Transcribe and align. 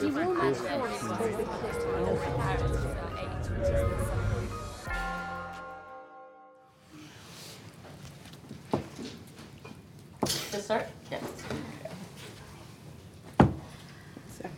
To 0.00 0.08
start? 10.58 10.86
Yes. 11.10 11.22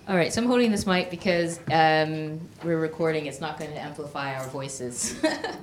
All 0.07 0.15
right, 0.17 0.33
so 0.33 0.41
I'm 0.41 0.47
holding 0.47 0.71
this 0.71 0.87
mic 0.87 1.11
because 1.11 1.59
um, 1.73 2.41
we're 2.63 2.79
recording. 2.79 3.27
It's 3.27 3.41
not 3.41 3.59
going 3.59 3.73
to 3.73 3.81
amplify 3.81 4.37
our 4.37 4.47
voices. 4.47 5.17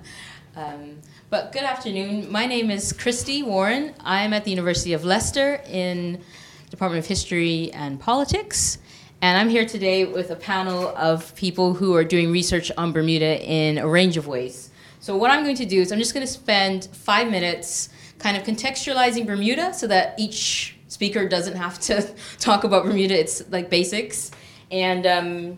um, 0.58 0.98
but 1.30 1.54
good 1.54 1.64
afternoon. 1.64 2.30
My 2.30 2.48
name 2.48 2.70
is 2.70 2.92
Christy 2.92 3.44
Warren. 3.44 3.94
I'm 4.02 4.34
at 4.34 4.44
the 4.44 4.52
University 4.52 4.92
of 4.92 5.06
Leicester 5.06 5.62
in 5.66 6.22
Department 6.70 7.00
of 7.02 7.08
History 7.08 7.72
and 7.72 7.98
Politics. 7.98 8.80
And 9.22 9.38
I'm 9.38 9.50
here 9.50 9.66
today 9.66 10.06
with 10.06 10.32
a 10.32 10.36
panel 10.38 10.96
of 10.96 11.36
people 11.36 11.74
who 11.74 11.94
are 11.94 12.06
doing 12.06 12.32
research 12.32 12.72
on 12.78 12.94
Bermuda 12.94 13.44
in 13.44 13.78
a 13.78 13.86
range 13.86 14.16
of 14.16 14.28
ways. 14.28 14.70
So 15.02 15.18
what 15.18 15.30
I'm 15.30 15.44
going 15.44 15.58
to 15.58 15.66
do 15.66 15.82
is 15.82 15.92
I'm 15.92 16.00
just 16.00 16.14
going 16.14 16.26
to 16.26 16.32
spend 16.32 16.86
five 16.94 17.30
minutes 17.30 17.90
kind 18.18 18.38
of 18.38 18.44
contextualizing 18.44 19.28
Bermuda 19.28 19.74
so 19.74 19.88
that 19.88 20.18
each 20.18 20.78
speaker 20.88 21.28
doesn't 21.28 21.58
have 21.58 21.80
to 21.82 22.10
talk 22.40 22.64
about 22.64 22.86
Bermuda. 22.86 23.20
It's 23.20 23.44
like 23.52 23.70
basics. 23.70 24.32
And 24.72 25.06
um, 25.06 25.58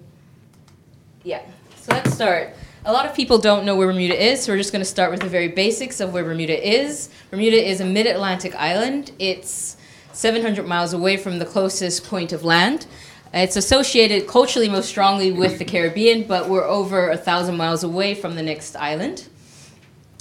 yeah, 1.23 1.43
so 1.75 1.93
let's 1.93 2.11
start. 2.15 2.55
A 2.85 2.91
lot 2.91 3.05
of 3.05 3.15
people 3.15 3.37
don't 3.37 3.63
know 3.63 3.75
where 3.75 3.85
Bermuda 3.85 4.19
is, 4.19 4.41
so 4.41 4.53
we're 4.53 4.57
just 4.57 4.71
going 4.71 4.83
to 4.83 4.89
start 4.89 5.11
with 5.11 5.19
the 5.19 5.29
very 5.29 5.49
basics 5.49 5.99
of 5.99 6.13
where 6.13 6.23
Bermuda 6.23 6.67
is. 6.67 7.11
Bermuda 7.29 7.63
is 7.63 7.79
a 7.79 7.85
mid 7.85 8.07
Atlantic 8.07 8.55
island. 8.55 9.11
It's 9.19 9.77
700 10.13 10.65
miles 10.65 10.93
away 10.93 11.15
from 11.15 11.37
the 11.37 11.45
closest 11.45 12.05
point 12.05 12.33
of 12.33 12.43
land. 12.43 12.87
It's 13.33 13.55
associated 13.55 14.27
culturally 14.27 14.67
most 14.67 14.89
strongly 14.89 15.31
with 15.31 15.57
the 15.57 15.63
Caribbean, 15.63 16.23
but 16.23 16.49
we're 16.49 16.65
over 16.65 17.09
a 17.09 17.17
thousand 17.17 17.55
miles 17.55 17.81
away 17.81 18.13
from 18.13 18.35
the 18.35 18.43
next 18.43 18.75
island. 18.75 19.29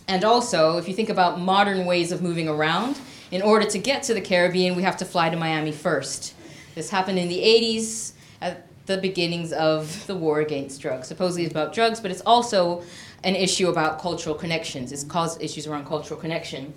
And 0.06 0.24
also, 0.24 0.76
if 0.78 0.86
you 0.86 0.94
think 0.94 1.08
about 1.08 1.40
modern 1.40 1.86
ways 1.86 2.12
of 2.12 2.22
moving 2.22 2.48
around, 2.48 3.00
in 3.32 3.42
order 3.42 3.66
to 3.66 3.78
get 3.78 4.04
to 4.04 4.14
the 4.14 4.20
Caribbean, 4.20 4.76
we 4.76 4.82
have 4.82 4.96
to 4.98 5.04
fly 5.04 5.28
to 5.28 5.36
Miami 5.36 5.72
first. 5.72 6.34
This 6.76 6.90
happened 6.90 7.18
in 7.18 7.28
the 7.28 7.38
80s 7.38 8.12
at 8.40 8.68
the 8.86 8.98
beginnings 8.98 9.52
of 9.52 10.06
the 10.06 10.14
war 10.14 10.38
against 10.40 10.80
drugs. 10.80 11.08
Supposedly 11.08 11.44
it's 11.44 11.52
about 11.52 11.72
drugs, 11.72 11.98
but 11.98 12.12
it's 12.12 12.22
also 12.22 12.84
an 13.24 13.34
issue 13.34 13.68
about 13.68 14.00
cultural 14.00 14.36
connections. 14.36 14.92
It's 14.92 15.02
caused 15.02 15.42
issues 15.42 15.66
around 15.66 15.86
cultural 15.86 16.18
connection. 16.18 16.72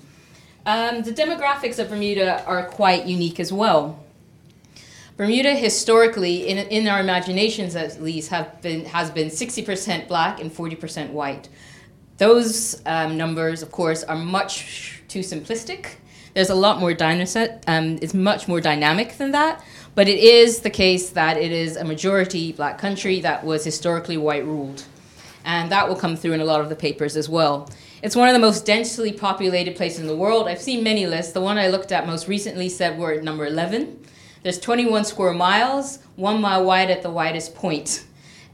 Um, 0.65 1.03
the 1.03 1.11
demographics 1.11 1.77
of 1.77 1.89
Bermuda 1.89 2.43
are 2.45 2.65
quite 2.65 3.05
unique 3.05 3.39
as 3.39 3.53
well. 3.53 4.02
Bermuda 5.15 5.53
historically, 5.53 6.47
in, 6.47 6.57
in 6.57 6.87
our 6.87 6.99
imaginations 6.99 7.75
at 7.75 8.01
least, 8.01 8.29
have 8.31 8.61
been, 8.61 8.85
has 8.85 9.11
been 9.11 9.27
60% 9.27 10.07
black 10.07 10.41
and 10.41 10.51
40% 10.51 11.11
white. 11.11 11.49
Those 12.17 12.81
um, 12.85 13.15
numbers, 13.15 13.61
of 13.61 13.71
course, 13.71 14.03
are 14.03 14.15
much 14.15 15.03
too 15.07 15.19
simplistic. 15.19 15.95
There's 16.33 16.49
a 16.49 16.55
lot 16.55 16.79
more 16.79 16.95
dynamic, 16.95 17.61
um, 17.67 17.99
it's 18.01 18.15
much 18.15 18.47
more 18.47 18.59
dynamic 18.59 19.17
than 19.19 19.31
that, 19.31 19.63
but 19.93 20.07
it 20.07 20.17
is 20.17 20.61
the 20.61 20.71
case 20.71 21.11
that 21.11 21.37
it 21.37 21.51
is 21.51 21.75
a 21.75 21.83
majority 21.83 22.51
black 22.51 22.79
country 22.79 23.21
that 23.21 23.45
was 23.45 23.63
historically 23.63 24.17
white 24.17 24.43
ruled. 24.43 24.83
And 25.45 25.71
that 25.71 25.87
will 25.87 25.95
come 25.95 26.15
through 26.15 26.33
in 26.33 26.41
a 26.41 26.45
lot 26.45 26.61
of 26.61 26.69
the 26.69 26.75
papers 26.75 27.15
as 27.15 27.29
well. 27.29 27.69
It's 28.01 28.15
one 28.15 28.29
of 28.29 28.33
the 28.33 28.39
most 28.39 28.65
densely 28.65 29.13
populated 29.13 29.75
places 29.75 29.99
in 29.99 30.07
the 30.07 30.15
world. 30.15 30.47
I've 30.47 30.61
seen 30.61 30.83
many 30.83 31.05
lists. 31.05 31.33
The 31.33 31.41
one 31.41 31.59
I 31.59 31.67
looked 31.67 31.91
at 31.91 32.07
most 32.07 32.27
recently 32.27 32.67
said 32.67 32.97
we're 32.97 33.13
at 33.13 33.23
number 33.23 33.45
11. 33.45 33.99
There's 34.43 34.59
21 34.59 35.05
square 35.05 35.33
miles, 35.33 35.99
one 36.17 36.41
mile 36.41 36.65
wide 36.65 36.89
at 36.89 37.01
the 37.01 37.09
widest 37.09 37.55
point, 37.55 38.03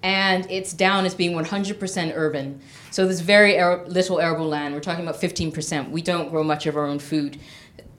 and 0.03 0.49
it's 0.49 0.71
down 0.71 1.05
as 1.05 1.15
being 1.15 1.33
100% 1.33 2.11
urban. 2.15 2.61
So 2.91 3.05
there's 3.05 3.21
very 3.21 3.59
little 3.87 4.19
arable 4.19 4.47
land. 4.47 4.75
We're 4.75 4.81
talking 4.81 5.03
about 5.03 5.19
15%. 5.19 5.89
We 5.89 6.03
don't 6.03 6.30
grow 6.30 6.43
much 6.43 6.67
of 6.67 6.77
our 6.77 6.86
own 6.86 6.99
food. 6.99 7.39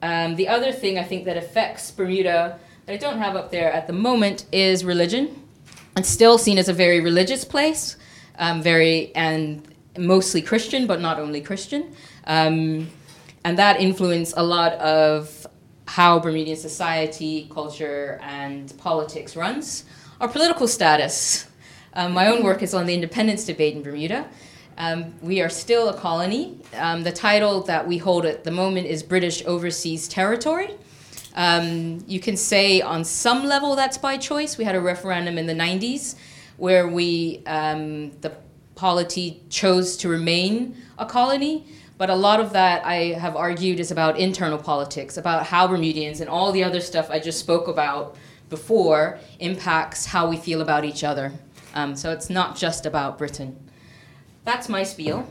Um, 0.01 0.37
the 0.37 0.47
other 0.47 0.71
thing 0.71 0.97
I 0.97 1.03
think 1.03 1.25
that 1.25 1.35
affects 1.35 1.91
Bermuda 1.91 2.57
that 2.85 2.93
I 2.93 2.97
don't 2.97 3.19
have 3.19 3.35
up 3.35 3.51
there 3.51 3.71
at 3.71 3.87
the 3.87 3.93
moment 3.93 4.45
is 4.53 4.85
religion. 4.85 5.43
It's 5.97 6.09
still 6.09 6.37
seen 6.37 6.57
as 6.57 6.69
a 6.69 6.73
very 6.73 7.01
religious 7.01 7.43
place, 7.43 7.97
um, 8.39 8.61
very 8.61 9.13
and 9.15 9.67
mostly 9.97 10.41
Christian, 10.41 10.87
but 10.87 11.01
not 11.01 11.19
only 11.19 11.41
Christian. 11.41 11.93
Um, 12.25 12.89
and 13.43 13.59
that 13.59 13.81
influenced 13.81 14.35
a 14.37 14.43
lot 14.43 14.73
of 14.73 15.45
how 15.91 16.17
Bermudian 16.17 16.55
society, 16.55 17.49
culture, 17.53 18.17
and 18.23 18.73
politics 18.77 19.35
runs. 19.35 19.83
Our 20.21 20.29
political 20.29 20.65
status. 20.65 21.47
Um, 21.93 22.13
my 22.13 22.27
own 22.27 22.43
work 22.43 22.63
is 22.63 22.73
on 22.73 22.85
the 22.85 22.93
independence 22.93 23.43
debate 23.43 23.75
in 23.75 23.83
Bermuda. 23.83 24.25
Um, 24.77 25.13
we 25.21 25.41
are 25.41 25.49
still 25.49 25.89
a 25.89 25.93
colony. 25.93 26.61
Um, 26.77 27.03
the 27.03 27.11
title 27.11 27.59
that 27.63 27.85
we 27.85 27.97
hold 27.97 28.25
at 28.25 28.45
the 28.45 28.51
moment 28.51 28.87
is 28.87 29.03
British 29.03 29.45
Overseas 29.45 30.07
Territory. 30.07 30.69
Um, 31.35 32.01
you 32.07 32.21
can 32.21 32.37
say 32.37 32.79
on 32.79 33.03
some 33.03 33.43
level 33.43 33.75
that's 33.75 33.97
by 33.97 34.15
choice. 34.15 34.57
We 34.57 34.63
had 34.63 34.75
a 34.75 34.81
referendum 34.81 35.37
in 35.37 35.45
the 35.45 35.53
90s 35.53 36.15
where 36.55 36.87
we, 36.87 37.43
um, 37.47 38.11
the 38.21 38.31
polity 38.75 39.43
chose 39.49 39.97
to 39.97 40.07
remain 40.07 40.77
a 40.97 41.05
colony. 41.05 41.65
But 42.01 42.09
a 42.09 42.15
lot 42.15 42.39
of 42.39 42.53
that 42.53 42.83
I 42.83 43.13
have 43.13 43.35
argued 43.35 43.79
is 43.79 43.91
about 43.91 44.17
internal 44.17 44.57
politics, 44.57 45.17
about 45.17 45.45
how 45.45 45.67
Bermudians 45.67 46.19
and 46.19 46.27
all 46.27 46.51
the 46.51 46.63
other 46.63 46.79
stuff 46.79 47.11
I 47.11 47.19
just 47.19 47.37
spoke 47.37 47.67
about 47.67 48.15
before 48.49 49.19
impacts 49.37 50.07
how 50.07 50.27
we 50.27 50.35
feel 50.35 50.61
about 50.61 50.83
each 50.83 51.03
other. 51.03 51.31
Um, 51.75 51.95
so 51.95 52.11
it's 52.11 52.27
not 52.27 52.57
just 52.57 52.87
about 52.87 53.19
Britain. 53.19 53.55
That's 54.45 54.67
my 54.67 54.81
spiel. 54.81 55.27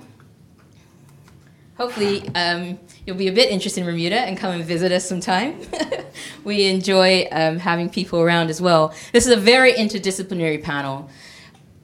Hopefully, 1.77 2.29
um, 2.37 2.79
you'll 3.05 3.17
be 3.17 3.27
a 3.27 3.33
bit 3.33 3.51
interested 3.51 3.81
in 3.81 3.87
Bermuda 3.87 4.21
and 4.21 4.39
come 4.39 4.53
and 4.53 4.65
visit 4.65 4.93
us 4.93 5.09
sometime. 5.09 5.61
we 6.45 6.67
enjoy 6.67 7.27
um, 7.33 7.59
having 7.59 7.91
people 7.91 8.21
around 8.21 8.49
as 8.49 8.61
well. 8.61 8.95
This 9.13 9.27
is 9.27 9.33
a 9.33 9.41
very 9.41 9.73
interdisciplinary 9.73 10.63
panel. 10.63 11.11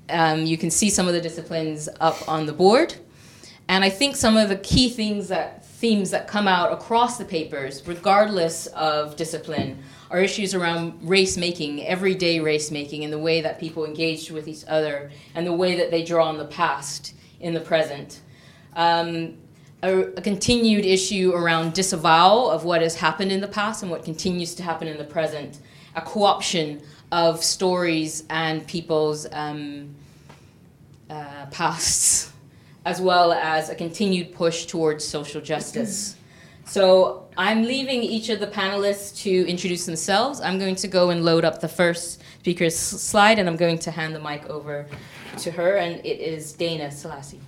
Um, 0.08 0.46
you 0.46 0.56
can 0.56 0.70
see 0.70 0.90
some 0.90 1.08
of 1.08 1.12
the 1.12 1.20
disciplines 1.20 1.88
up 1.98 2.28
on 2.28 2.46
the 2.46 2.52
board. 2.52 2.94
And 3.68 3.84
I 3.84 3.90
think 3.90 4.16
some 4.16 4.36
of 4.36 4.48
the 4.48 4.56
key 4.56 4.88
things 4.88 5.28
that 5.28 5.64
themes 5.64 6.10
that 6.10 6.26
come 6.26 6.48
out 6.48 6.72
across 6.72 7.18
the 7.18 7.24
papers, 7.24 7.86
regardless 7.86 8.66
of 8.68 9.16
discipline, 9.16 9.82
are 10.10 10.20
issues 10.20 10.54
around 10.54 10.96
race 11.02 11.36
making, 11.36 11.84
everyday 11.84 12.40
race 12.40 12.70
making, 12.70 13.04
and 13.04 13.12
the 13.12 13.18
way 13.18 13.40
that 13.40 13.58
people 13.58 13.84
engage 13.84 14.30
with 14.30 14.46
each 14.48 14.64
other, 14.68 15.10
and 15.34 15.46
the 15.46 15.52
way 15.52 15.76
that 15.76 15.90
they 15.90 16.04
draw 16.04 16.28
on 16.28 16.38
the 16.38 16.46
past 16.46 17.14
in 17.40 17.54
the 17.54 17.60
present. 17.60 18.20
Um, 18.74 19.36
a, 19.82 19.98
a, 20.16 20.22
continued 20.22 20.84
issue 20.84 21.32
around 21.34 21.74
disavowal 21.74 22.50
of 22.50 22.64
what 22.64 22.82
has 22.82 22.96
happened 22.96 23.32
in 23.32 23.40
the 23.40 23.48
past 23.48 23.82
and 23.82 23.90
what 23.90 24.04
continues 24.04 24.54
to 24.54 24.62
happen 24.62 24.88
in 24.88 24.96
the 24.96 25.04
present. 25.04 25.58
A 25.94 26.00
co 26.00 26.24
option 26.24 26.82
of 27.12 27.42
stories 27.42 28.24
and 28.30 28.66
people's 28.66 29.26
um, 29.32 29.94
uh, 31.08 31.46
pasts, 31.50 32.32
as 32.86 33.00
well 33.00 33.32
as 33.32 33.68
a 33.68 33.74
continued 33.74 34.32
push 34.32 34.64
towards 34.64 35.04
social 35.04 35.42
justice. 35.42 36.16
So 36.68 37.28
I'm 37.36 37.62
leaving 37.62 38.02
each 38.02 38.28
of 38.28 38.40
the 38.40 38.48
panelists 38.48 39.22
to 39.22 39.30
introduce 39.48 39.86
themselves. 39.86 40.40
I'm 40.40 40.58
going 40.58 40.74
to 40.74 40.88
go 40.88 41.10
and 41.10 41.24
load 41.24 41.44
up 41.44 41.60
the 41.60 41.68
first 41.68 42.20
speaker's 42.40 42.76
slide, 42.76 43.38
and 43.38 43.48
I'm 43.48 43.54
going 43.54 43.78
to 43.78 43.92
hand 43.92 44.16
the 44.16 44.18
mic 44.18 44.50
over 44.50 44.84
to 45.38 45.52
her, 45.52 45.76
and 45.76 46.04
it 46.04 46.18
is 46.18 46.52
Dana 46.54 46.90
Selassie. 46.90 47.38